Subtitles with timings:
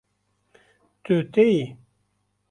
[1.03, 1.61] Tu têyî